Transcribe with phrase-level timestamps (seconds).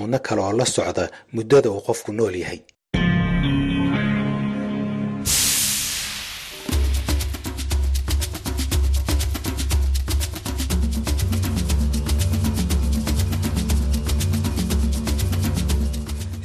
[0.00, 1.04] xanuuno kale oo la socda
[1.34, 2.60] muddada uu qofku nool yahay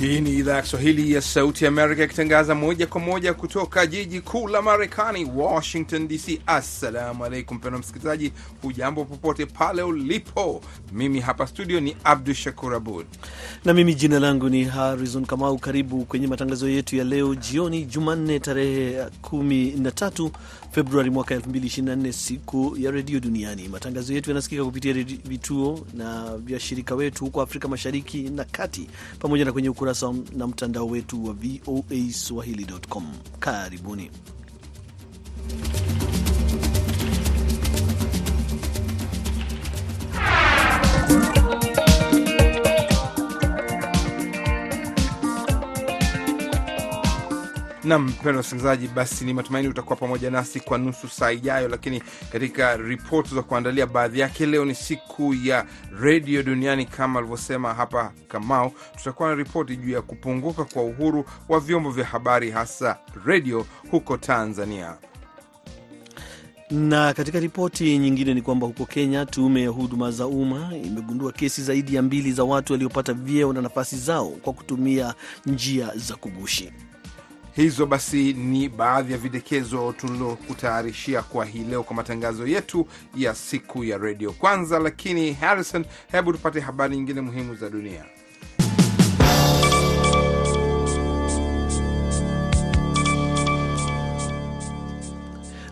[0.06, 4.22] Hii ni idhaa ya Kiswahili ya Sauti ya Amerika ikitangaza moja kwa moja kutoka jiji
[4.22, 6.42] kuu la Marekani, Washington DC.
[6.48, 8.32] Assalamu alaikum mpendwa msikilizaji,
[8.62, 10.62] hujambo popote pale ulipo.
[10.94, 13.06] Mimi hapa studio ni Abdu Shakur Abud
[13.66, 15.58] na mimi jina langu ni Harrison Kamau.
[15.58, 20.30] Karibu kwenye matangazo yetu ya leo jioni, Jumanne tarehe 13
[20.72, 23.68] Februari mwaka 2024, siku ya redio duniani.
[23.68, 24.94] Matangazo yetu yanasikika kupitia
[25.26, 28.88] vituo na vya shirika wetu huko Afrika Mashariki na Kati,
[29.20, 33.04] pamoja na kwenye ukurasa na mtandao wetu wa VOA Swahili.com.
[33.40, 34.12] Karibuni.
[47.86, 52.78] Nam mpendwa msikilizaji, basi ni matumaini utakuwa pamoja nasi kwa nusu saa ijayo, lakini katika
[52.78, 55.66] ripoti za kuandalia, baadhi yake leo ni siku ya
[56.02, 58.72] redio duniani kama alivyosema hapa Kamau.
[58.98, 64.18] Tutakuwa na ripoti juu ya kupunguka kwa uhuru wa vyombo vya habari, hasa redio huko
[64.18, 64.96] Tanzania
[66.72, 71.64] na katika ripoti nyingine ni kwamba huko Kenya, tume ya huduma za umma imegundua kesi
[71.64, 75.14] zaidi ya mbili za watu waliopata vyeo na nafasi zao kwa kutumia
[75.46, 76.72] njia za kugushi.
[77.56, 83.84] Hizo basi ni baadhi ya vidokezo tuliokutayarishia kwa hii leo kwa matangazo yetu ya siku
[83.84, 84.32] ya redio.
[84.32, 88.06] Kwanza lakini, Harrison, hebu tupate habari nyingine muhimu za dunia.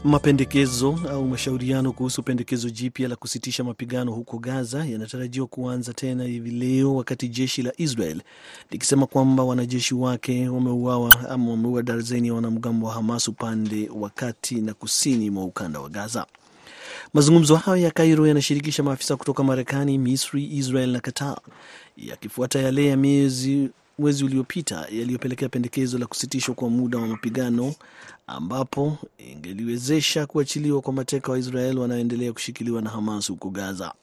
[0.03, 6.51] Mapendekezo au mashauriano kuhusu pendekezo jipya la kusitisha mapigano huko Gaza yanatarajiwa kuanza tena hivi
[6.51, 8.21] leo, wakati jeshi la Israel
[8.71, 14.55] likisema kwamba wanajeshi wake wameuawa ama wameua darzeni ya wanamgambo wa Hamas upande wa kati
[14.61, 16.25] na kusini mwa ukanda wa Gaza.
[17.13, 21.37] Mazungumzo hayo ya Kairo yanashirikisha maafisa kutoka Marekani, Misri, Israel na Qatar,
[21.97, 27.73] yakifuata yale ya miezi mwezi uliopita yaliyopelekea pendekezo la kusitishwa kwa muda wa mapigano
[28.27, 33.93] ambapo ingeliwezesha kuachiliwa kwa mateka wa Israel wanaoendelea kushikiliwa na Hamas huko Gaza.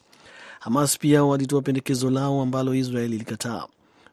[0.60, 3.66] Hamas pia walitoa pendekezo lao ambalo Israel ilikataa.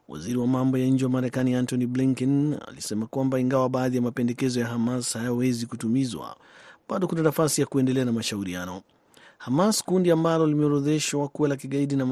[0.07, 4.59] Waziri wa mambo ya nje wa Marekani Antony Blinken alisema kwamba ingawa baadhi ya mapendekezo
[4.59, 6.37] ya Hamas hayawezi kutumizwa,
[6.89, 8.81] bado kuna nafasi ya kuendelea na mashauriano.
[9.37, 12.05] Hamas, kundi ambalo limeorodheshwa kuwa la kigaidi na,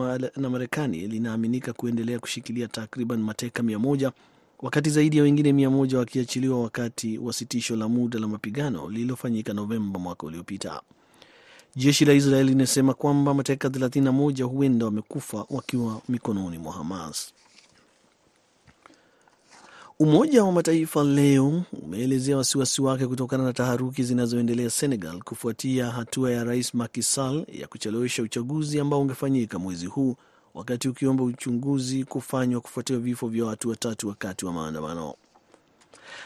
[0.49, 4.11] Marekani, linaaminika kuendelea kushikilia takriban mateka mia moja
[4.59, 9.53] wakati zaidi ya wengine mia moja wakiachiliwa wakati wa sitisho la muda la mapigano lililofanyika
[9.53, 10.81] Novemba mwaka uliopita.
[11.75, 17.33] Jeshi la Israeli linasema kwamba mateka 31 huenda wamekufa wakiwa mikononi mwa Hamas.
[19.99, 26.43] Umoja wa Mataifa leo umeelezea wasiwasi wake kutokana na taharuki zinazoendelea Senegal kufuatia hatua ya
[26.43, 30.15] rais Macky Sall ya kuchelewesha uchaguzi ambao ungefanyika mwezi huu,
[30.53, 35.13] wakati ukiomba uchunguzi kufanywa kufuatia vifo vya watu watatu wakati wa maandamano.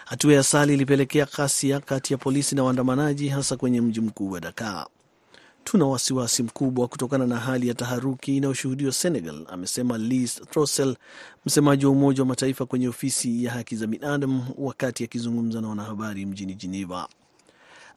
[0.06, 4.40] Hatua ya Sall ilipelekea ghasia kati ya polisi na waandamanaji, hasa kwenye mji mkuu wa
[4.40, 4.88] Dakar.
[5.64, 10.96] Tuna wasiwasi mkubwa kutokana na hali ya taharuki inayoshuhudiwa Senegal, amesema Liz Throssell,
[11.46, 16.26] msemaji wa Umoja wa Mataifa kwenye ofisi ya haki za binadamu, wakati akizungumza na wanahabari
[16.26, 17.08] mjini Geneva.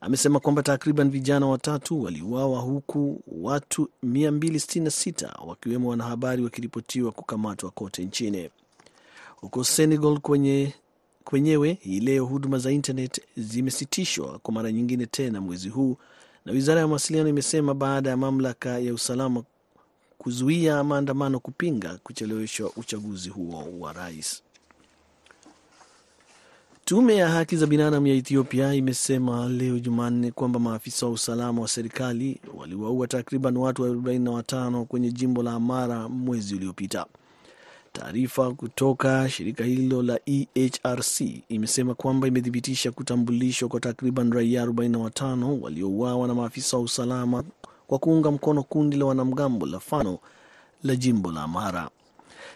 [0.01, 8.51] Amesema kwamba takriban vijana watatu waliuawa huku watu 266 wakiwemo wanahabari wakiripotiwa kukamatwa kote nchini.
[9.37, 10.73] Huko Senegal kwenye
[11.25, 15.97] kwenyewe hii leo huduma za internet zimesitishwa kwa mara nyingine tena mwezi huu
[16.45, 19.43] na wizara ya mawasiliano imesema baada ya mamlaka ya usalama
[20.19, 24.43] kuzuia maandamano kupinga kucheleweshwa uchaguzi huo wa rais.
[26.85, 31.69] Tume ya haki za binadamu ya Ethiopia imesema leo Jumanne kwamba maafisa wa usalama wa
[31.69, 37.07] serikali waliwaua takriban watu 45 kwenye jimbo la Amara mwezi uliopita.
[37.93, 46.29] Taarifa kutoka shirika hilo la EHRC imesema kwamba imethibitisha kutambulishwa kwa takriban raia 45 waliouawa
[46.29, 47.45] na maafisa wa usalama
[47.87, 50.19] kwa kuunga mkono kundi la wanamgambo la Fano
[50.85, 51.91] la jimbo la Amhara.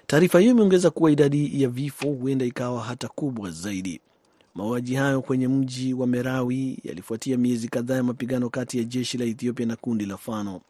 [0.07, 4.01] Taarifa hiyo imeongeza kuwa idadi ya vifo huenda ikawa hata kubwa zaidi.
[4.55, 9.25] Mauaji hayo kwenye mji wa Merawi yalifuatia miezi kadhaa ya mapigano kati ya jeshi la
[9.25, 10.61] Ethiopia na kundi la Fano.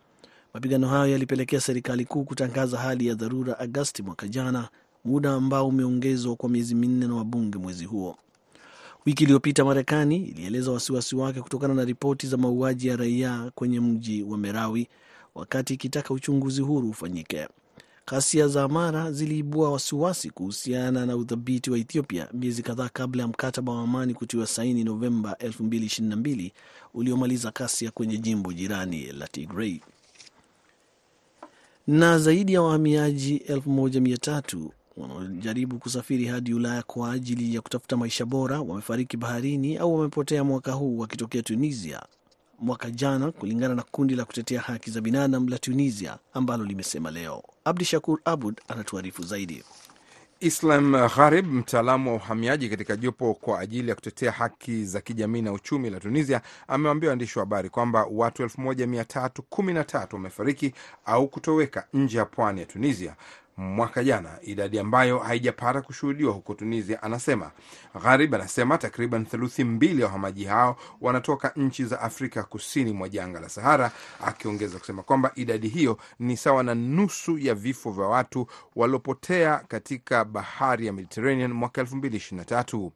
[0.56, 4.69] Mapigano hayo yalipelekea serikali kuu kutangaza hali ya dharura Agasti mwaka jana,
[5.05, 8.17] muda ambao umeongezwa kwa miezi minne na wabunge mwezi huo.
[9.06, 14.23] Wiki iliyopita Marekani ilieleza wasiwasi wake kutokana na ripoti za mauaji ya raia kwenye mji
[14.23, 14.88] wa Merawi,
[15.35, 17.49] wakati ikitaka uchunguzi huru ufanyike.
[18.06, 23.73] Ghasia za Amara ziliibua wasiwasi kuhusiana na uthabiti wa Ethiopia miezi kadhaa kabla ya mkataba
[23.73, 26.50] wa amani kutiwa saini Novemba 2022
[26.94, 29.81] uliomaliza ghasia kwenye jimbo jirani la Tigray.
[31.86, 38.60] Na zaidi ya wahamiaji 1300 wanaojaribu kusafiri hadi Ulaya kwa ajili ya kutafuta maisha bora
[38.60, 42.02] wamefariki baharini au wamepotea mwaka huu wakitokea Tunisia
[42.58, 47.42] mwaka jana, kulingana na kundi la kutetea haki za binadamu la Tunisia ambalo limesema leo.
[47.64, 49.62] Abdi Shakur Abud anatuarifu zaidi.
[50.40, 55.52] Islam Gharib, mtaalamu wa uhamiaji katika jopo kwa ajili ya kutetea haki za kijamii na
[55.52, 60.74] uchumi la Tunisia, amewaambia waandishi wa habari kwamba watu 1313 wamefariki
[61.06, 63.16] au kutoweka nje ya pwani ya Tunisia
[63.56, 67.03] mwaka jana, idadi ambayo haijapata kushuhudiwa huko Tunisia.
[67.03, 67.50] Anasema
[68.03, 73.41] Gharib anasema takriban theluthi mbili ya wahamaji hao wanatoka nchi za Afrika kusini mwa jangwa
[73.41, 73.91] la Sahara,
[74.25, 80.25] akiongeza kusema kwamba idadi hiyo ni sawa na nusu ya vifo vya watu waliopotea katika
[80.25, 82.91] bahari ya Mediterranean mwaka 2023.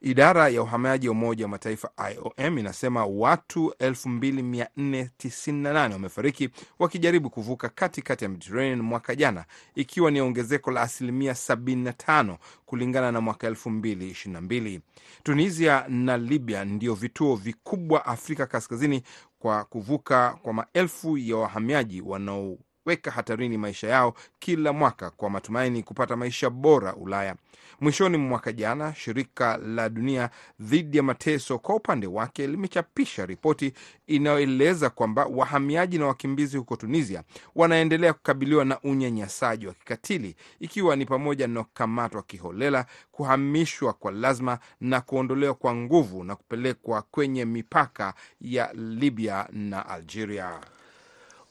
[0.00, 6.48] Idara ya uhamiaji ya Umoja wa Mataifa IOM inasema watu 2498 wamefariki
[6.78, 9.44] wakijaribu kuvuka katikati ya Mediterranean mwaka jana,
[9.74, 12.36] ikiwa ni ongezeko la asilimia 75
[12.66, 14.80] kulingana na mwaka 2022.
[15.22, 19.02] Tunisia na Libya ndio vituo vikubwa Afrika Kaskazini
[19.38, 22.56] kwa kuvuka kwa maelfu ya wahamiaji wanao
[22.88, 27.34] weka hatarini maisha yao kila mwaka kwa matumaini kupata maisha bora Ulaya.
[27.80, 30.30] Mwishoni mwa mwaka jana, shirika la dunia
[30.60, 33.72] dhidi ya mateso kwa upande wake limechapisha ripoti
[34.06, 37.22] inayoeleza kwamba wahamiaji na wakimbizi huko Tunisia
[37.54, 44.58] wanaendelea kukabiliwa na unyanyasaji wa kikatili, ikiwa ni pamoja na kukamatwa kiholela, kuhamishwa kwa lazima
[44.80, 50.60] na kuondolewa kwa nguvu na kupelekwa kwenye mipaka ya Libya na Algeria.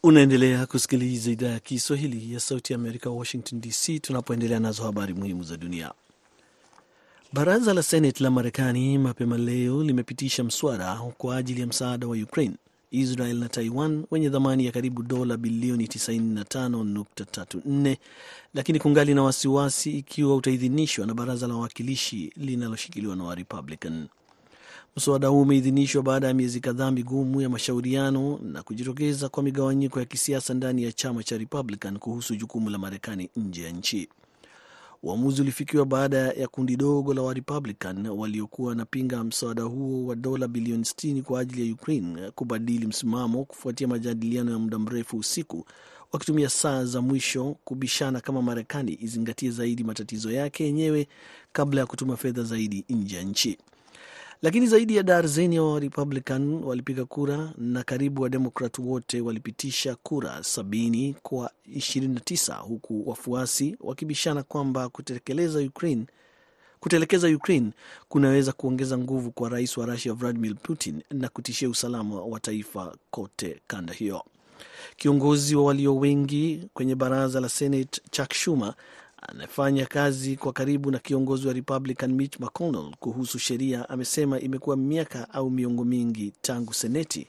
[0.03, 5.44] Unaendelea kusikiliza idhaa ya Kiswahili ya Sauti ya Amerika, Washington DC, tunapoendelea nazo habari muhimu
[5.44, 5.91] za dunia.
[7.33, 12.55] Baraza la Seneti la Marekani mapema leo limepitisha mswada kwa ajili ya msaada wa Ukraine,
[12.91, 17.97] Israel na Taiwan wenye thamani ya karibu dola bilioni 95.34,
[18.53, 24.07] lakini kungali na wasiwasi ikiwa utaidhinishwa na baraza la wawakilishi linaloshikiliwa na Warepublican.
[24.97, 30.05] Mswada huu umeidhinishwa baada ya miezi kadhaa migumu ya mashauriano na kujitokeza kwa migawanyiko ya
[30.05, 34.09] kisiasa ndani ya chama cha Republican kuhusu jukumu la Marekani nje ya nchi.
[35.03, 40.83] Uamuzi ulifikiwa baada ya kundi dogo la Warepublican waliokuwa wanapinga mswada huo wa dola bilioni
[40.83, 45.65] 60 kwa ajili ya Ukraine kubadili msimamo kufuatia majadiliano ya muda mrefu usiku,
[46.11, 51.07] wakitumia saa za mwisho kubishana kama Marekani izingatie zaidi matatizo yake yenyewe
[51.53, 53.57] kabla ya kutuma fedha zaidi nje ya nchi
[54.41, 61.15] lakini zaidi ya darzeni ya Warepublican walipiga kura na karibu Wademokrat wote walipitisha kura sabini
[61.23, 66.05] kwa 29 huku wafuasi wakibishana kwamba kutekeleza Ukraine
[66.79, 67.71] kutelekeza Ukraine
[68.09, 73.61] kunaweza kuongeza nguvu kwa rais wa Rusia Vladimir Putin na kutishia usalama wa taifa kote
[73.67, 74.23] kanda hiyo.
[74.97, 78.73] Kiongozi wa walio wengi kwenye baraza la Senate Chuck Schumer
[79.21, 85.29] anayefanya kazi kwa karibu na kiongozi wa Republican Mitch McConnell kuhusu sheria amesema imekuwa miaka
[85.33, 87.27] au miongo mingi tangu Seneti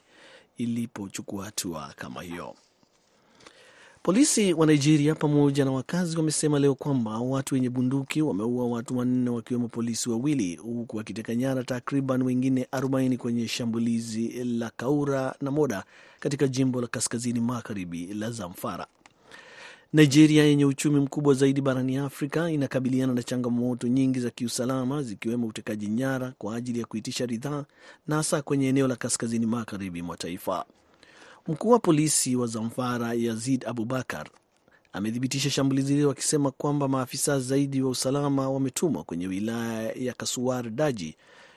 [0.57, 2.55] ilipochukua hatua kama hiyo.
[4.03, 9.29] Polisi wa Nigeria pamoja na wakazi wamesema leo kwamba watu wenye bunduki wameua watu wanne
[9.29, 15.83] wakiwemo polisi wawili huku wakiteka nyara takriban wengine 40 kwenye shambulizi la Kaura na Moda
[16.19, 18.87] katika jimbo la kaskazini magharibi la Zamfara.
[19.93, 25.87] Nigeria yenye uchumi mkubwa zaidi barani Afrika inakabiliana na changamoto nyingi za kiusalama zikiwemo utekaji
[25.87, 27.65] nyara kwa ajili ya kuitisha ridhaa
[28.07, 30.65] na hasa kwenye eneo la kaskazini magharibi mwa taifa.
[31.47, 34.27] Mkuu wa polisi wa Zamfara Yazid Abubakar
[34.93, 41.15] amethibitisha shambulizi hilo akisema kwamba maafisa zaidi wa usalama wametumwa kwenye wilaya ya Kasuwar Daji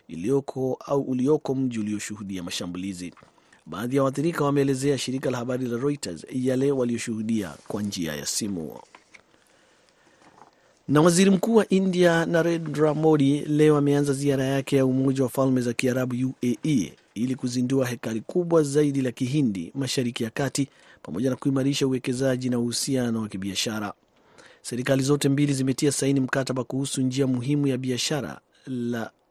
[0.08, 3.12] iliyoko au ulioko mji ulioshuhudia mashambulizi.
[3.66, 8.78] Baadhi ya waathirika wameelezea shirika la habari la Reuters yale walioshuhudia kwa njia ya simu.
[10.88, 15.60] Na waziri mkuu wa India Narendra Modi leo ameanza ziara yake ya Umoja wa Falme
[15.60, 20.68] za Kiarabu UAE ili kuzindua hekari kubwa zaidi la Kihindi Mashariki ya Kati
[21.02, 23.92] pamoja na kuimarisha uwekezaji na uhusiano wa kibiashara.
[24.62, 28.40] Serikali zote mbili zimetia saini mkataba kuhusu njia muhimu ya biashara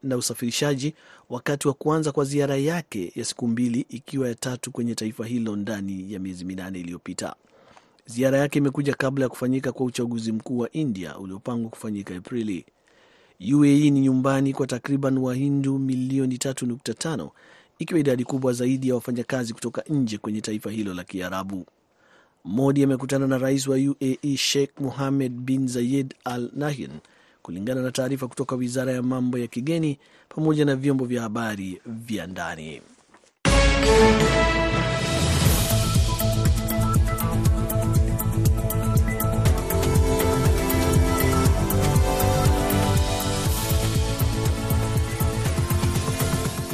[0.02, 0.94] na usafirishaji
[1.30, 5.56] wakati wa kuanza kwa ziara yake ya siku mbili ikiwa ya tatu kwenye taifa hilo
[5.56, 7.34] ndani ya miezi minane iliyopita.
[8.06, 12.64] Ziara yake imekuja kabla ya kufanyika kwa uchaguzi mkuu wa India uliopangwa kufanyika Aprili.
[13.54, 17.28] UAE ni nyumbani kwa takriban Wahindu milioni 3.5
[17.78, 21.66] ikiwa idadi kubwa zaidi ya wafanyakazi kutoka nje kwenye taifa hilo la Kiarabu.
[22.44, 26.90] Modi amekutana na rais wa UAE Sheikh Mohammed bin Zayed Al Nahyan,
[27.42, 32.26] kulingana na taarifa kutoka wizara ya mambo ya kigeni pamoja na vyombo vya habari vya
[32.26, 32.82] ndani.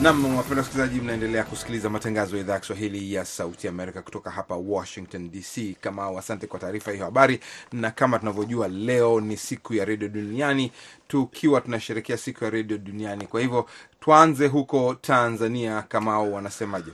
[0.02, 4.56] Nam, wapenda wasikilizaji, mnaendelea kusikiliza matangazo ya idhaa ya Kiswahili ya Sauti Amerika kutoka hapa
[4.56, 5.76] Washington DC.
[5.80, 7.40] Kama asante kwa taarifa hiyo habari,
[7.72, 10.72] na kama tunavyojua leo ni siku ya redio duniani,
[11.08, 13.26] tukiwa tunasherekea siku ya redio duniani.
[13.26, 13.66] Kwa hivyo
[14.00, 16.90] tuanze huko Tanzania, Kamau, wanasemaje?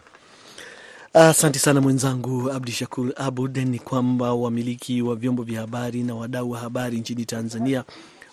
[1.15, 3.57] Asante sana mwenzangu Abdi Shakur Abud.
[3.57, 7.85] Ni kwamba wamiliki wa vyombo vya habari na wadau wa habari nchini Tanzania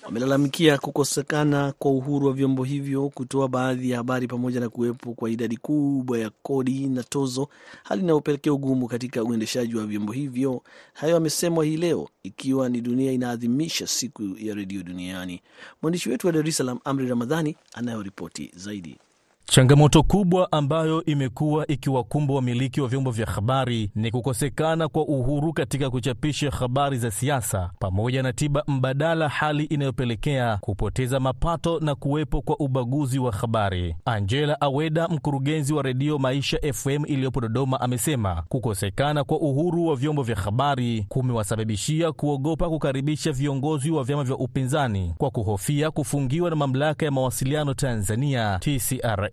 [0.05, 5.29] wamelalamikia kukosekana kwa uhuru wa vyombo hivyo kutoa baadhi ya habari pamoja na kuwepo kwa
[5.29, 7.49] idadi kubwa ya kodi na tozo,
[7.83, 10.63] hali inayopelekea ugumu katika uendeshaji wa vyombo hivyo.
[10.93, 15.41] Hayo amesemwa hii leo ikiwa ni dunia inaadhimisha siku ya redio duniani.
[15.81, 18.97] Mwandishi wetu wa Dar es Salaam, Amri Ramadhani, anayoripoti zaidi.
[19.45, 25.89] Changamoto kubwa ambayo imekuwa ikiwakumba wamiliki wa vyombo vya habari ni kukosekana kwa uhuru katika
[25.89, 32.59] kuchapisha habari za siasa pamoja na tiba mbadala, hali inayopelekea kupoteza mapato na kuwepo kwa
[32.59, 33.95] ubaguzi wa habari.
[34.05, 40.23] Angela Aweda, mkurugenzi wa redio Maisha FM iliyopo Dodoma, amesema kukosekana kwa uhuru wa vyombo
[40.23, 47.05] vya habari kumewasababishia kuogopa kukaribisha viongozi wa vyama vya upinzani kwa kuhofia kufungiwa na mamlaka
[47.05, 49.29] ya mawasiliano Tanzania TCRA.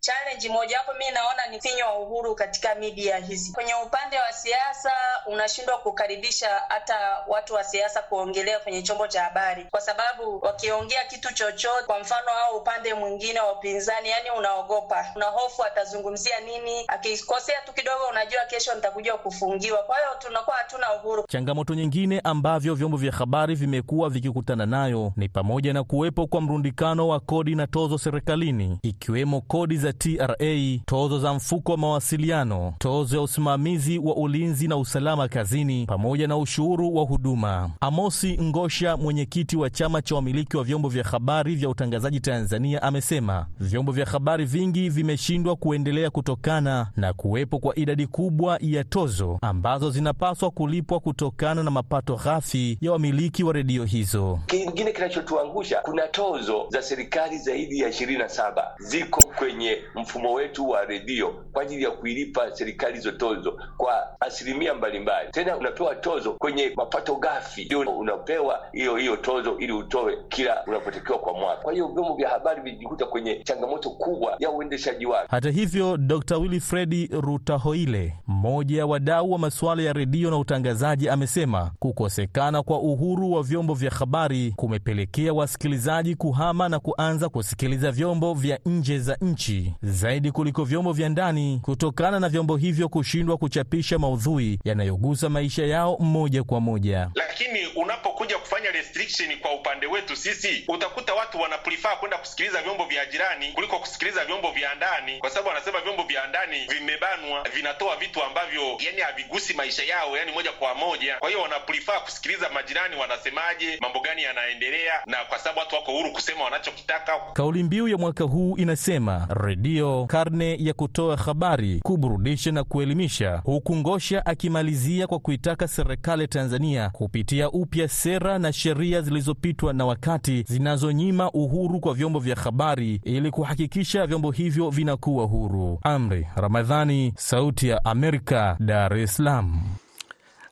[0.00, 3.52] Challenge moja hapo mi naona ni finyo wa uhuru katika media hizi.
[3.52, 4.90] Kwenye upande wa siasa
[5.26, 6.94] unashindwa kukaribisha hata
[7.28, 12.26] watu wa siasa kuongelea kwenye chombo cha habari, kwa sababu wakiongea kitu chochote, kwa mfano
[12.48, 16.84] au upande mwingine wa upinzani, yani unaogopa, una hofu atazungumzia nini.
[16.88, 19.78] Akikosea tu kidogo, unajua kesho nitakuja kufungiwa.
[19.82, 21.24] Kwa hiyo tunakuwa hatuna uhuru.
[21.28, 27.08] Changamoto nyingine ambavyo vyombo vya habari vimekuwa vikikutana nayo ni pamoja na kuwepo kwa mrundikano
[27.08, 33.16] wa kodi na tozo serikalini ikiwemo kodi za TRA, tozo za mfuko wa mawasiliano, tozo
[33.16, 37.70] ya usimamizi wa ulinzi na usalama kazini, pamoja na ushuru wa huduma.
[37.80, 43.46] Amosi Ngosha, mwenyekiti wa chama cha wamiliki wa vyombo vya habari vya utangazaji Tanzania, amesema
[43.60, 49.90] vyombo vya habari vingi vimeshindwa kuendelea kutokana na kuwepo kwa idadi kubwa ya tozo ambazo
[49.90, 54.40] zinapaswa kulipwa kutokana na mapato ghafi ya wamiliki wa redio hizo.
[54.46, 60.68] Kingine kinachotuangusha, kuna tozo za serikali zaidi ya ishirini na saba ziko kwenye mfumo wetu
[60.68, 65.30] wa redio kwa ajili ya kuilipa serikali hizo tozo kwa asilimia mbalimbali.
[65.30, 71.18] Tena unapewa tozo kwenye mapato ghafi, ndio unapewa hiyo hiyo tozo ili utoe kila unapotakiwa
[71.18, 71.62] kwa mwaka.
[71.62, 75.26] Kwa hiyo vyombo vya habari vijikuta kwenye changamoto kubwa ya uendeshaji wake.
[75.30, 76.36] Hata hivyo, Dr.
[76.36, 83.32] Wilfredi Rutahoile, mmoja wa wadau wa masuala ya redio na utangazaji, amesema kukosekana kwa uhuru
[83.32, 89.74] wa vyombo vya habari kumepelekea wasikilizaji kuhama na kuanza kusikiliza vyombo vya nje za nchi
[89.82, 95.96] zaidi kuliko vyombo vya ndani kutokana na vyombo hivyo kushindwa kuchapisha maudhui yanayogusa maisha yao
[96.00, 97.10] moja kwa moja.
[97.14, 103.06] Lakini unapokuja kufanya restriction kwa upande wetu sisi, utakuta watu wanaprefer kwenda kusikiliza vyombo vya
[103.06, 108.22] jirani kuliko kusikiliza vyombo vya ndani, kwa sababu wanasema vyombo vya ndani vimebanwa, vinatoa vitu
[108.22, 111.16] ambavyo yani havigusi maisha yao yani moja kwa moja.
[111.18, 116.12] Kwa hiyo wanaprefer kusikiliza majirani wanasemaje, mambo gani yanaendelea, na kwa sababu watu wako huru
[116.12, 117.12] kusema wanachokitaka.
[117.32, 123.76] Kauli mbiu ya mwaka huu inasema redio karne ya kutoa habari, kuburudisha na kuelimisha, huku
[123.76, 131.30] Ngosha akimalizia kwa kuitaka serikali Tanzania kupitia upya sera na sheria zilizopitwa na wakati zinazonyima
[131.32, 135.78] uhuru kwa vyombo vya habari ili kuhakikisha vyombo hivyo vinakuwa huru.
[135.82, 139.60] Amri Ramadhani, Sauti ya Amerika, Dar es Salaam.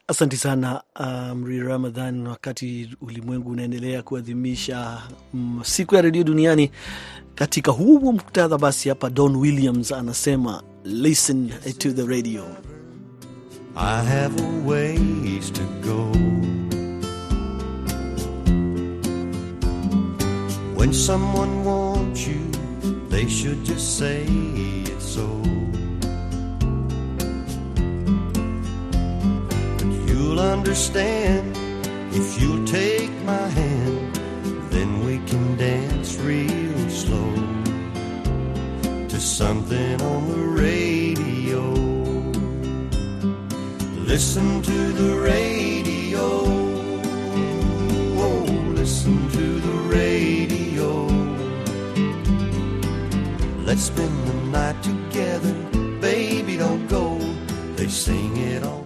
[0.08, 2.26] Asante sana Amri um, Ramadhan.
[2.26, 5.02] Wakati ulimwengu unaendelea kuadhimisha
[5.34, 6.70] um, siku ya redio duniani,
[7.34, 12.44] katika huu muktadha, basi hapa Don Williams anasema listen to the radio.
[13.76, 16.12] I have a ways to go
[20.76, 22.40] when someone wants you
[23.10, 25.26] they should just say it so
[30.36, 31.56] you'll understand.
[32.12, 34.14] If you'll take my hand
[34.70, 37.34] then we can dance real slow
[39.08, 41.62] to something on the radio.
[44.12, 46.26] Listen to the radio.
[48.24, 51.06] Oh listen to the radio.
[53.64, 55.54] Let's spend the night together
[56.00, 57.18] baby don't go.
[57.76, 58.85] They sing it on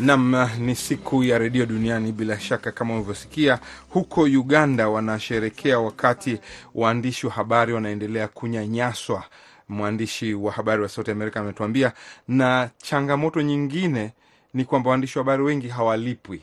[0.00, 2.12] Nam, ni siku ya redio duniani.
[2.12, 6.38] Bila shaka kama ulivyosikia, huko Uganda wanasherekea wakati
[6.74, 9.24] waandishi wa habari wanaendelea kunyanyaswa.
[9.68, 11.92] Mwandishi wa habari wa Sauti Amerika ametuambia,
[12.28, 14.12] na changamoto nyingine
[14.54, 16.42] ni kwamba waandishi wa habari wengi hawalipwi.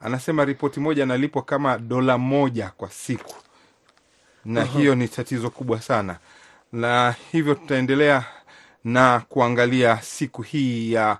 [0.00, 3.34] Anasema ripoti moja analipwa kama dola moja kwa siku,
[4.44, 6.18] na hiyo ni tatizo kubwa sana,
[6.72, 8.24] na hivyo tutaendelea
[8.84, 11.18] na kuangalia siku hii ya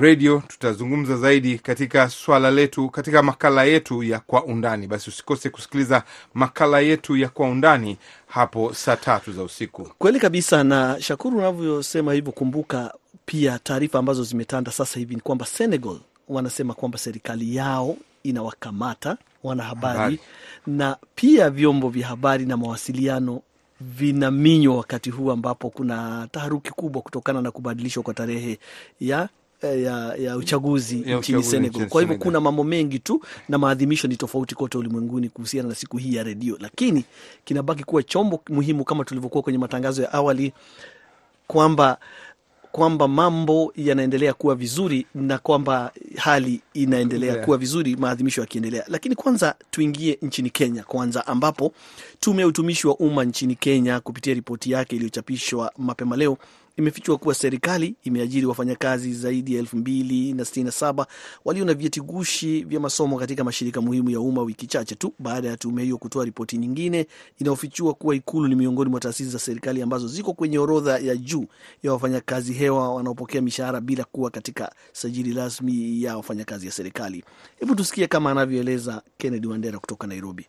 [0.00, 0.42] redio.
[0.48, 4.86] Tutazungumza zaidi katika swala letu, katika makala yetu ya kwa undani.
[4.86, 6.02] Basi usikose kusikiliza
[6.34, 9.90] makala yetu ya kwa undani hapo saa tatu za usiku.
[9.98, 12.94] Kweli kabisa, na Shakuru, unavyosema hivyo, kumbuka
[13.26, 19.98] pia taarifa ambazo zimetanda sasa hivi ni kwamba Senegal wanasema kwamba serikali yao inawakamata wanahabari
[19.98, 20.20] Habari.
[20.66, 23.42] na pia vyombo vya habari na mawasiliano
[23.80, 28.58] vinaminywa wakati huu ambapo kuna taharuki kubwa kutokana na kubadilishwa kwa tarehe
[29.00, 29.28] ya
[29.62, 31.88] ya, ya uchaguzi Ya nchini Senegal.
[31.88, 35.96] Kwa hivyo kuna mambo mengi tu na maadhimisho ni tofauti kote ulimwenguni kuhusiana na siku
[35.96, 37.04] hii ya redio, lakini
[37.44, 40.52] kinabaki kuwa chombo muhimu kama tulivyokuwa kwenye matangazo ya awali
[41.46, 41.98] kwamba
[42.72, 47.44] kwamba mambo yanaendelea kuwa vizuri na kwamba hali inaendelea Yeah.
[47.44, 48.84] kuwa vizuri, maadhimisho yakiendelea.
[48.88, 51.72] Lakini kwanza tuingie nchini Kenya kwanza, ambapo
[52.20, 56.38] tume ya utumishi wa umma nchini Kenya kupitia ripoti yake iliyochapishwa mapema leo
[56.78, 61.06] imefichua kuwa serikali imeajiri wafanyakazi zaidi ya elfu mbili na sitini na saba
[61.44, 65.48] walio na vyeti gushi vya masomo katika mashirika muhimu ya umma, wiki chache tu baada
[65.48, 67.06] ya tume hiyo kutoa ripoti nyingine
[67.40, 71.46] inayofichua kuwa Ikulu ni miongoni mwa taasisi za serikali ambazo ziko kwenye orodha ya juu
[71.82, 77.24] ya wafanyakazi hewa wanaopokea mishahara bila kuwa katika sajili rasmi ya wafanyakazi ya serikali.
[77.60, 80.46] Hebu tusikie kama anavyoeleza Kennedy Wandera kutoka Nairobi.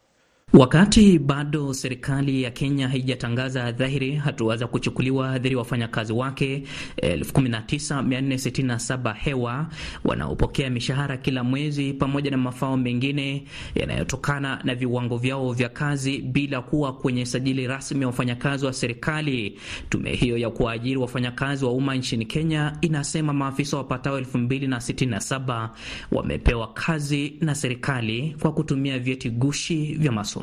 [0.54, 6.64] Wakati bado serikali ya Kenya haijatangaza dhahiri hatua za kuchukuliwa dhidi ya wafanyakazi wake
[7.02, 9.68] 19467 hewa
[10.04, 13.44] wanaopokea mishahara kila mwezi pamoja na mafao mengine
[13.76, 19.60] yanayotokana na viwango vyao vya kazi bila kuwa kwenye sajili rasmi ya wafanyakazi wa serikali.
[19.90, 25.70] Tume hiyo ya kuajiri wafanyakazi wa umma nchini Kenya inasema maafisa wapatao 2067
[26.12, 30.39] wamepewa kazi na serikali kwa kutumia vyeti gushi vya masomo.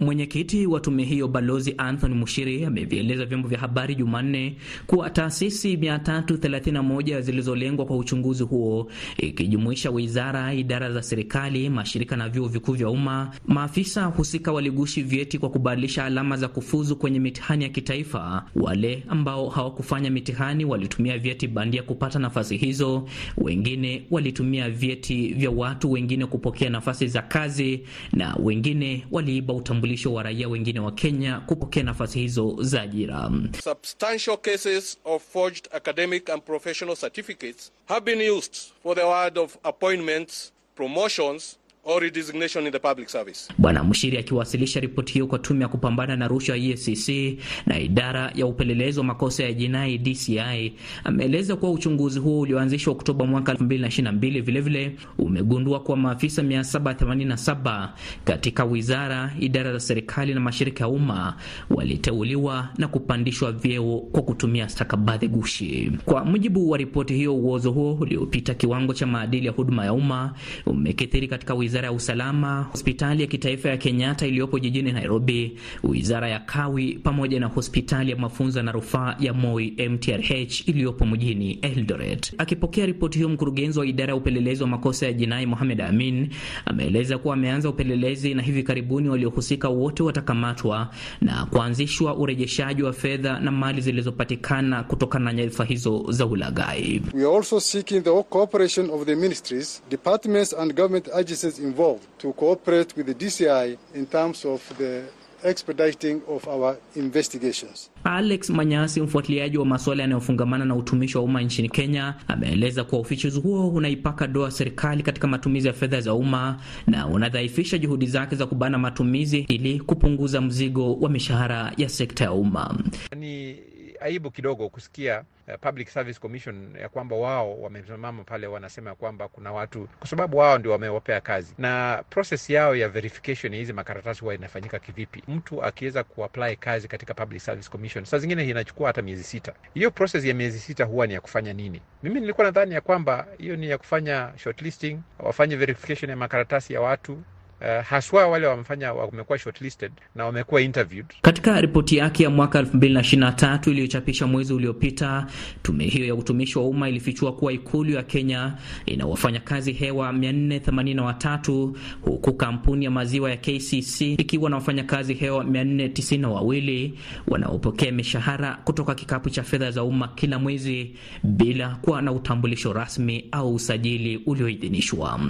[0.00, 7.20] Mwenyekiti wa tume hiyo Balozi Anthony Mushiri amevieleza vyombo vya habari Jumanne kuwa taasisi 331
[7.20, 13.30] zilizolengwa kwa uchunguzi huo ikijumuisha wizara, idara za serikali, mashirika na vyuo vikuu vya umma,
[13.46, 18.44] maafisa husika waligushi vyeti kwa kubadilisha alama za kufuzu kwenye mitihani ya kitaifa.
[18.56, 25.92] Wale ambao hawakufanya mitihani walitumia vyeti bandia kupata nafasi hizo, wengine walitumia vyeti vya watu
[25.92, 27.80] wengine kupokea nafasi za kazi,
[28.12, 33.30] na wengine waliiba utambulisho wa raia wengine wa Kenya kupokea nafasi hizo za ajira.
[33.64, 39.56] Substantial cases of forged academic and professional certificates have been used for the award of
[39.62, 43.48] appointments, promotions, or redesignation in the public service.
[43.58, 48.46] Bwana Mshiri akiwasilisha ripoti hiyo kwa tume ya kupambana na rushwa EACC na idara ya
[48.46, 50.72] upelelezi wa makosa ya jinai DCI
[51.04, 57.88] ameeleza kuwa uchunguzi huo ulioanzishwa Oktoba mwaka 2022 vilevile umegundua kuwa maafisa 787
[58.24, 61.36] katika wizara, idara za serikali na mashirika ya umma
[61.70, 65.92] waliteuliwa na kupandishwa vyeo kwa kutumia stakabadhi gushi.
[66.04, 70.34] Kwa mujibu wa ripoti hiyo, uozo huo uliopita kiwango cha maadili ya huduma ya umma
[70.66, 76.38] umekithiri katika wizara ya usalama, hospitali ya kitaifa ya Kenyatta iliyopo jijini Nairobi, wizara ya
[76.40, 82.32] kawi, pamoja na hospitali ya mafunzo na rufaa ya Moi MTRH iliyopo mjini Eldoret.
[82.38, 86.28] Akipokea ripoti hiyo, mkurugenzi wa idara ya upelelezi wa makosa ya jinai Mohamed Amin
[86.66, 93.40] ameeleza kuwa ameanza upelelezi na hivi karibuni waliohusika wote watakamatwa na kuanzishwa urejeshaji wa fedha
[93.40, 97.02] na mali zilizopatikana kutokana na nyadhifa hizo za ulaghai.
[97.14, 102.32] We are also seeking the cooperation of the ministries, departments and government agencies involved to
[102.32, 105.02] cooperate with the DCI in terms of the
[105.44, 107.90] expediting of our investigations.
[108.04, 113.40] Alex Manyasi, mfuatiliaji wa masuala yanayofungamana na utumishi wa umma nchini Kenya, ameeleza kuwa ufichuzi
[113.40, 118.46] huo unaipaka doa serikali katika matumizi ya fedha za umma na unadhaifisha juhudi zake za
[118.46, 122.78] kubana matumizi ili kupunguza mzigo wa mishahara ya sekta ya umma.
[123.16, 123.56] Ni
[124.00, 129.52] aibu kidogo kusikia uh, Public Service Commission ya kwamba wao wamesimama pale wanasema kwamba kuna
[129.52, 134.20] watu, kwa sababu wao ndio wamewapea kazi, na process yao ya verification ya hizi makaratasi
[134.20, 135.22] huwa inafanyika kivipi?
[135.28, 139.52] Mtu akiweza kuapply kazi katika Public Service Commission, saa zingine inachukua hata miezi sita.
[139.74, 141.80] Hiyo process ya miezi sita huwa ni ya kufanya nini?
[142.02, 146.80] Mimi nilikuwa nadhani ya kwamba hiyo ni ya kufanya shortlisting, wafanye verification ya makaratasi ya
[146.80, 147.22] watu
[147.60, 151.06] uh, haswa wale wamefanya wamekuwa shortlisted na wamekuwa interviewed.
[151.22, 155.26] Katika ripoti yake ya mwaka 2023 iliyochapisha mwezi uliopita,
[155.62, 158.54] tume hiyo ya utumishi wa umma ilifichua kuwa ikulu ya Kenya
[158.86, 166.90] ina wafanyakazi hewa 483 huku kampuni ya maziwa ya KCC ikiwa na wafanyakazi hewa 492
[167.28, 173.28] wanaopokea mishahara kutoka kikapu cha fedha za umma kila mwezi bila kuwa na utambulisho rasmi
[173.32, 175.20] au usajili ulioidhinishwa.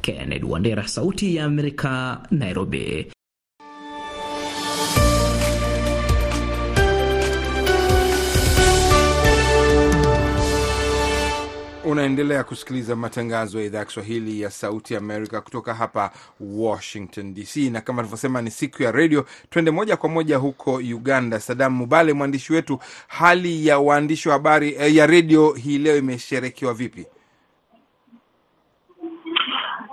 [0.00, 1.67] Kennedy Wandera, Sauti ya Amerika,
[2.30, 3.12] Nairobi.
[11.88, 17.80] Unaendelea kusikiliza matangazo ya idhaa ya Kiswahili ya Sauti Amerika kutoka hapa Washington DC, na
[17.80, 19.26] kama alivyosema ni siku ya redio.
[19.50, 21.40] Twende moja kwa moja huko Uganda.
[21.40, 26.74] Sadam Mubale, mwandishi wetu, hali ya waandishi wa habari eh, ya redio hii leo imesherekewa
[26.74, 27.06] vipi?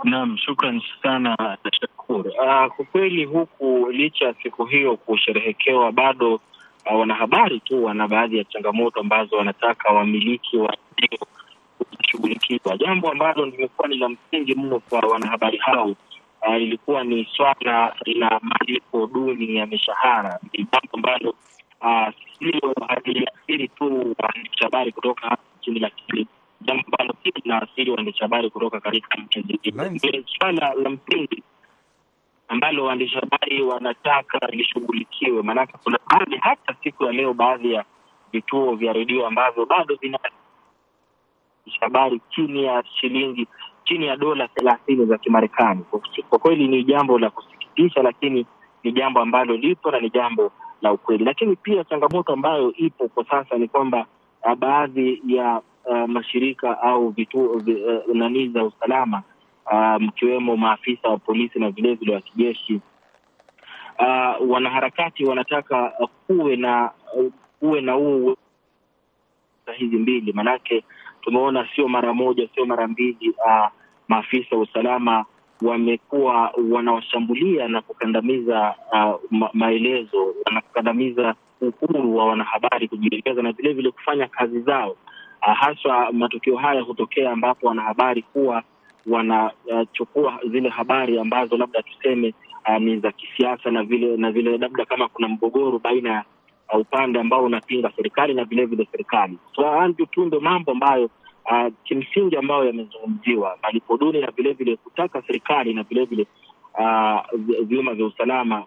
[0.06, 1.34] Naam, shukran sana
[1.82, 2.28] Shakur.
[2.28, 8.38] Uh, kwa kweli huku licha ya siku hiyo kusherehekewa, bado uh, wanahabari tu wana baadhi
[8.38, 11.28] ya changamoto ambazo wanataka wamiliki wa redio
[11.98, 15.96] kushughulikiwa, jambo ambalo limekuwa ni la msingi mno kwa wanahabari hao.
[16.48, 21.34] Uh, ilikuwa ni swala la malipo duni ya mishahara, ni jambo ambalo
[22.39, 26.28] sio haliathiri tu waandishi habari kutoka hapa nchini, lakini
[26.62, 30.24] jambo ambalo pia linaathiri waandishi habari kutoka katika nchi zingine.
[30.39, 31.44] Swala la msingi
[32.48, 37.86] ambalo waandishi habari wanataka lishughulikiwe, maanake kuna baadhi, hata siku ya leo, baadhi ya
[38.32, 40.20] vituo vya redio ambavyo bado vina
[41.80, 43.48] habari chini ya shilingi
[43.84, 45.84] chini ya dola thelathini za Kimarekani.
[46.30, 48.46] Kwa kweli ni jambo la kusikitisha, lakini
[48.84, 51.24] ni jambo ambalo lipo na ni jambo la ukweli.
[51.24, 54.06] Lakini pia changamoto ambayo ipo kwa sasa ni kwamba
[54.46, 59.24] uh, baadhi ya uh, mashirika au vituo uh, nani za usalama
[60.00, 62.82] mkiwemo um, maafisa wa polisi na vilevile wa kijeshi
[64.00, 68.36] uh, wanaharakati wanataka uh, kuwe na uh, kuwe na huu
[69.78, 70.84] hizi mbili manake
[71.21, 73.67] tumeona sio mara moja, sio mara mbili, uh,
[74.08, 75.26] maafisa wa usalama
[75.62, 80.36] wamekuwa wanawashambulia na kukandamiza uh, ma maelezo,
[80.67, 84.95] kukandamiza uhuru wa wanahabari kujielekeza na vilevile kufanya kazi zao.
[85.48, 88.64] Uh, haswa matukio haya hutokea ambapo wanahabari huwa
[89.08, 92.34] wanachukua uh, zile habari ambazo labda tuseme
[92.70, 96.24] uh, ni za kisiasa na vile na vile labda kama kuna mgogoro baina ya
[96.74, 99.38] uh, upande ambao unapinga serikali na vilevile serikali.
[99.56, 101.06] So tu ndo mambo ambayo
[101.52, 106.28] uh, kimsingi ambayo yamezungumziwa, malipo duni na vilevile kutaka serikali na vilevile
[106.80, 108.64] uh, vyuma vya usalama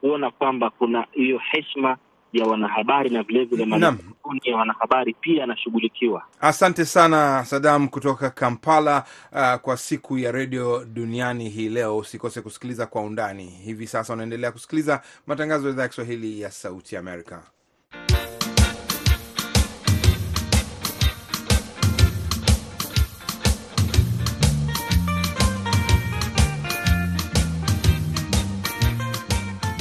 [0.00, 1.96] kuona kwamba kuna hiyo heshima
[2.32, 4.02] ya wanahabari na vilevile malipo
[4.44, 6.22] ya wanahabari pia yanashughulikiwa.
[6.40, 9.04] Asante sana Sadam kutoka Kampala.
[9.32, 13.46] Uh, kwa siku ya redio duniani hii leo, usikose kusikiliza kwa undani.
[13.46, 17.42] Hivi sasa unaendelea kusikiliza matangazo ya idhaa ya Kiswahili ya Sauti Amerika.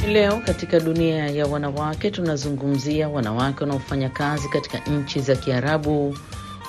[0.07, 6.17] Leo katika dunia ya wanawake tunazungumzia wanawake wanaofanya kazi katika nchi za Kiarabu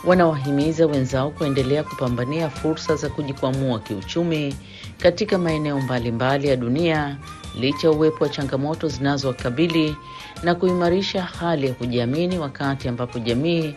[0.04, 4.54] wanawahimiza wenzao kuendelea kupambania fursa za kujikwamua kiuchumi
[4.98, 7.16] katika maeneo mbalimbali ya dunia
[7.60, 9.96] licha ya uwepo wa changamoto zinazowakabili
[10.42, 13.74] na kuimarisha hali ya kujiamini wakati ambapo jamii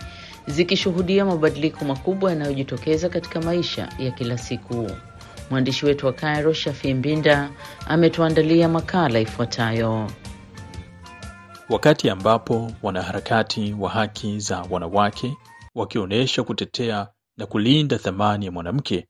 [0.48, 4.92] zikishuhudia mabadiliko makubwa yanayojitokeza katika maisha ya kila siku.
[5.52, 7.52] Mwandishi wetu wa Cairo, Shafi Mbinda,
[7.88, 10.12] ametuandalia makala ifuatayo.
[11.70, 15.38] Wakati ambapo wanaharakati wa haki za wanawake
[15.76, 19.08] wakionyesha kutetea na kulinda thamani ya mwanamke,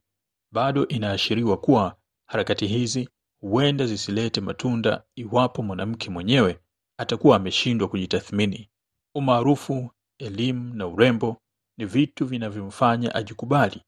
[0.52, 1.96] bado inaashiriwa kuwa
[2.28, 3.10] harakati hizi
[3.42, 6.60] huenda zisilete matunda iwapo mwanamke mwenyewe
[6.98, 8.70] atakuwa ameshindwa kujitathmini.
[9.16, 11.38] Umaarufu, elimu na urembo
[11.78, 13.82] ni vitu vinavyomfanya ajikubali,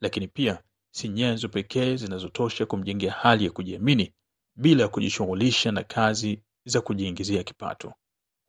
[0.00, 0.62] lakini pia
[0.98, 4.12] si nyenzo pekee zinazotosha kumjengea hali ya kujiamini
[4.56, 7.92] bila ya kujishughulisha na kazi za kujiingizia kipato.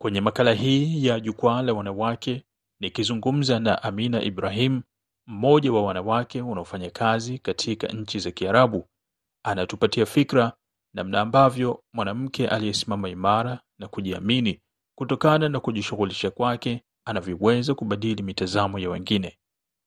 [0.01, 2.43] Kwenye makala hii ya Jukwaa la Wanawake,
[2.79, 4.81] nikizungumza na Amina Ibrahim,
[5.27, 8.87] mmoja wa wanawake wanaofanya kazi katika nchi za Kiarabu,
[9.45, 10.53] anatupatia fikra
[10.95, 14.61] namna ambavyo mwanamke aliyesimama imara na kujiamini
[14.97, 19.37] kutokana na kujishughulisha kwake anavyoweza kubadili mitazamo ya wengine.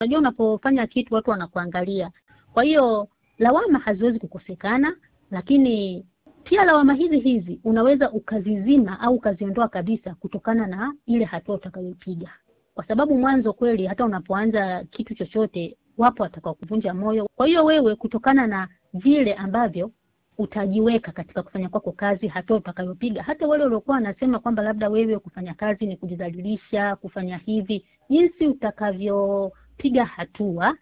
[0.02, 2.10] Unajua, unapofanya kitu watu wanakuangalia
[2.52, 4.96] kwa hiyo lawama haziwezi kukosekana,
[5.30, 6.04] lakini
[6.44, 12.30] pia lawama hizi hizi unaweza ukazizima au ukaziondoa kabisa kutokana na ile hatua utakayopiga,
[12.74, 17.28] kwa sababu mwanzo kweli, hata unapoanza kitu chochote, wapo watakao kuvunja moyo.
[17.36, 19.90] Kwa hiyo wewe, kutokana na vile ambavyo
[20.38, 23.22] utajiweka katika kufanya kwako kazi, hatua utakayopiga.
[23.22, 30.04] Hata wale waliokuwa wanasema kwamba labda wewe kufanya kazi ni kujidhalilisha, kufanya hivi, jinsi utakavyopiga
[30.04, 30.76] hatua,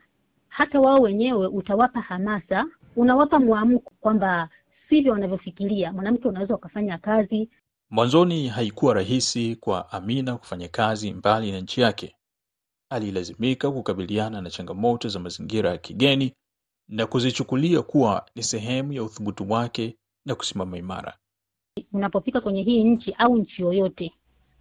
[0.50, 4.48] hata wao wenyewe utawapa hamasa, unawapa mwamko kwamba
[4.88, 5.92] sivyo wanavyofikiria.
[5.92, 7.48] Mwanamke unaweza ukafanya kazi.
[7.90, 12.16] Mwanzoni haikuwa rahisi kwa Amina kufanya kazi mbali na nchi yake.
[12.90, 16.32] Alilazimika kukabiliana na changamoto za mazingira ya kigeni
[16.88, 21.16] na kuzichukulia kuwa ni sehemu ya uthubutu wake na kusimama imara.
[21.92, 24.12] Unapofika kwenye hii nchi au nchi yoyote,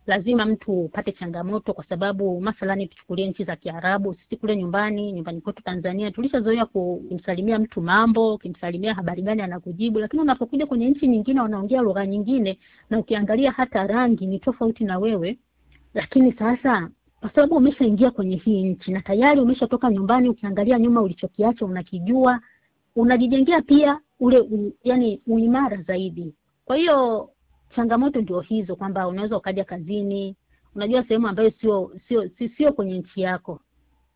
[0.10, 4.14] lazima mtu upate changamoto, kwa sababu mathalani tuchukulie nchi za Kiarabu.
[4.16, 10.22] Sisi kule nyumbani nyumbani kwetu Tanzania tulishazoea kumsalimia mtu mambo, ukimsalimia habari gani anakujibu, lakini
[10.22, 15.38] unapokuja kwenye nchi nyingine wanaongea lugha nyingine, na ukiangalia hata rangi ni tofauti na wewe.
[15.94, 21.66] Lakini sasa kwa sababu umeshaingia kwenye hii nchi na tayari umeshatoka nyumbani, ukiangalia nyuma ulichokiacha
[21.66, 22.40] unakijua,
[22.96, 26.34] unajijengea pia ule u, yani uimara zaidi.
[26.66, 27.30] Kwa hiyo
[27.76, 30.36] changamoto ndio hizo, kwamba unaweza ukaja kazini,
[30.76, 33.60] unajua sehemu ambayo sio sio si- sio kwenye nchi yako,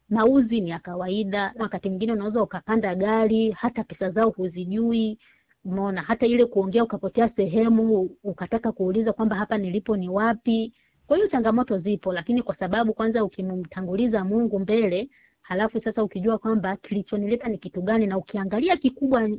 [0.09, 1.53] mauzi ni ya kawaida.
[1.59, 5.17] Wakati mwingine unaweza ukapanda gari, hata pesa zao huzijui,
[5.65, 6.01] umeona.
[6.01, 10.73] Hata ile kuongea ukapotea sehemu, ukataka kuuliza kwamba hapa nilipo ni wapi.
[11.07, 15.09] Kwa hiyo changamoto zipo, lakini kwa sababu kwanza ukimtanguliza Mungu mbele,
[15.41, 19.29] halafu sasa ukijua kwamba kilichonileta ni kitu gani, na ukiangalia kikubwa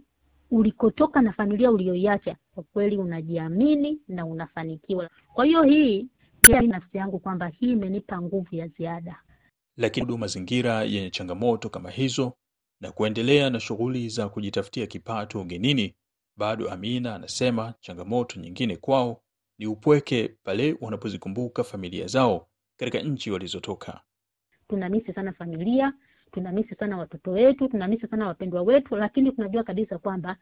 [0.55, 5.11] ulikotoka na familia uliyoiacha, kwa kweli unajiamini na unafanikiwa.
[5.35, 6.07] Kwa hiyo hii
[6.67, 9.21] nafsi yangu kwamba hii imenipa nguvu ya ziada.
[9.77, 12.33] Lakini hudu mazingira yenye changamoto kama hizo
[12.81, 15.95] na kuendelea na shughuli za kujitafutia kipato ugenini,
[16.37, 19.23] bado Amina anasema changamoto nyingine kwao
[19.59, 24.01] ni upweke pale wanapozikumbuka familia zao katika nchi walizotoka.
[24.69, 25.93] tunamisi sana familia,
[26.35, 30.37] tunamisi sana watoto wetu, tunamisi sana wapendwa wetu, lakini tunajua kabisa kwamba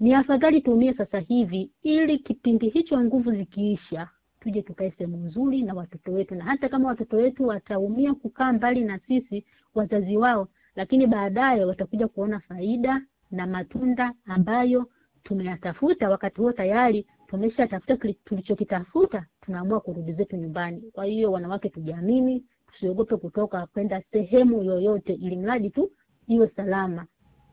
[0.00, 4.08] ni afadhali tuumie sasa hivi, ili kipindi hicho nguvu zikiisha,
[4.40, 8.80] tuje tukae sehemu nzuri na watoto wetu, na hata kama watoto wetu wataumia kukaa mbali
[8.84, 14.88] na sisi wazazi wao, lakini baadaye watakuja kuona faida na matunda ambayo
[15.22, 16.08] tumeyatafuta.
[16.10, 20.80] Wakati huo tayari tumeshatafuta tulichokitafuta, tunaamua kurudi zetu nyumbani.
[20.92, 25.90] Kwa hiyo wanawake, tujiamini, tusiogope kutoka kwenda sehemu yoyote, ili mradi tu
[26.28, 27.06] iwe salama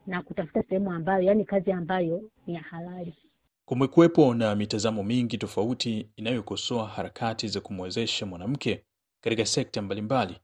[0.08, 3.15] na kutafuta sehemu ambayo, yani kazi ambayo ni ya halali.
[3.65, 8.84] Kumekuwepo na mitazamo mingi tofauti inayokosoa harakati za kumwezesha mwanamke
[9.23, 10.39] katika sekta mbalimbali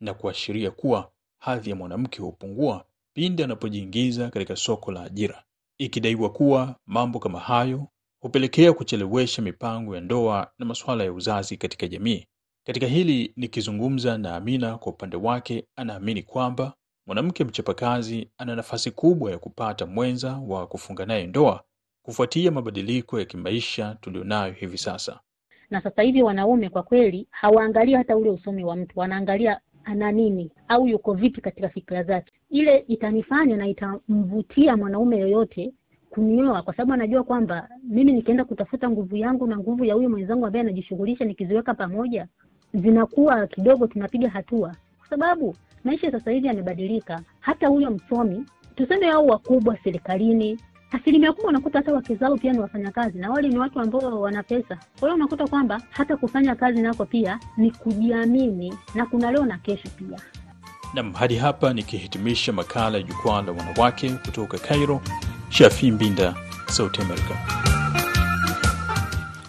[0.00, 5.44] na kuashiria kuwa hadhi ya mwanamke hupungua pindi anapojiingiza katika soko la ajira,
[5.78, 7.86] ikidaiwa kuwa mambo kama hayo
[8.20, 12.26] hupelekea kuchelewesha mipango ya ndoa na masuala ya uzazi katika jamii.
[12.68, 16.72] Katika hili nikizungumza na Amina, kwa upande wake anaamini kwamba
[17.06, 21.62] mwanamke mchapakazi ana nafasi kubwa ya kupata mwenza wa kufunga naye ndoa
[22.02, 25.20] kufuatia mabadiliko ya kimaisha tulionayo hivi sasa.
[25.70, 30.50] na sasa hivi wanaume kwa kweli hawaangalii hata ule usomi wa mtu, wanaangalia ana nini
[30.68, 32.32] au yuko vipi katika fikra zake.
[32.50, 35.72] Ile itanifanya na itamvutia mwanaume yoyote
[36.10, 40.46] kunioa, kwa sababu anajua kwamba mimi nikienda kutafuta nguvu yangu na nguvu ya huyu mwenzangu
[40.46, 42.28] ambaye anajishughulisha, nikiziweka pamoja
[42.74, 47.20] zinakuwa kidogo, tunapiga hatua, kwa sababu maisha sasa hivi yamebadilika.
[47.40, 48.44] Hata huyo msomi
[48.76, 50.58] tuseme, au wakubwa serikalini
[50.92, 54.42] asilimia kubwa unakuta hata wake zao pia ni wafanyakazi na wale ni watu ambao wana
[54.42, 54.76] pesa.
[55.00, 59.58] Kwa hiyo unakuta kwamba hata kufanya kazi nako pia ni kujiamini, na kuna leo na
[59.58, 60.18] kesho pia.
[60.94, 65.00] Nam, hadi hapa nikihitimisha makala ya jukwaa la wanawake kutoka Cairo.
[65.48, 66.34] Shafi Mbinda,
[66.66, 67.67] Sauti Amerika.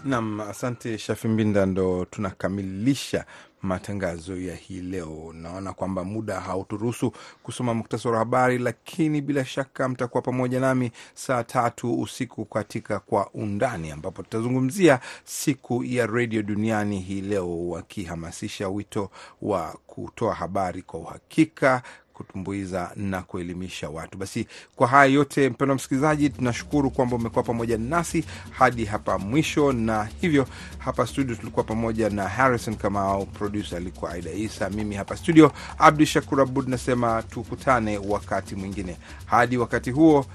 [0.05, 1.65] Nam, asante Shafi Mbinda.
[1.65, 3.25] Ndo tunakamilisha
[3.62, 5.33] matangazo ya hii leo.
[5.33, 11.43] Naona kwamba muda hauturuhusu kusoma muktasari wa habari, lakini bila shaka mtakuwa pamoja nami saa
[11.43, 19.09] tatu usiku katika Kwa Undani, ambapo tutazungumzia siku ya redio duniani hii leo, wakihamasisha wito
[19.41, 21.81] wa kutoa habari kwa uhakika
[22.23, 24.17] kutumbuiza na kuelimisha watu.
[24.17, 30.10] Basi kwa haya yote, mpendwa msikilizaji, tunashukuru kwamba umekuwa pamoja nasi hadi hapa mwisho, na
[30.21, 35.51] hivyo hapa studio tulikuwa pamoja na Harrison Kamau, produsa alikuwa Aida Isa, mimi hapa studio
[35.77, 38.97] Abdu Shakur Abud, nasema tukutane wakati mwingine.
[39.25, 40.25] Hadi wakati huo,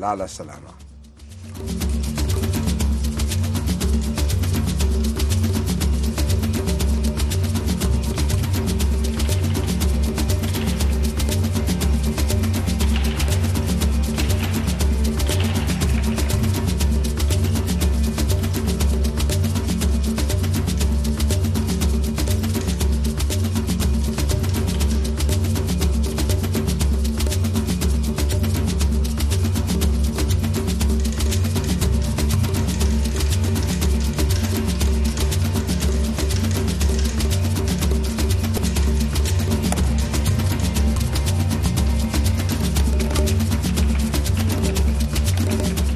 [0.00, 0.70] lala salama.